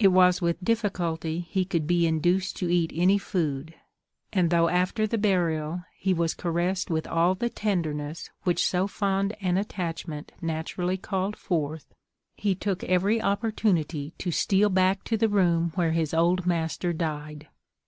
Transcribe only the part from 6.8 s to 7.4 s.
with all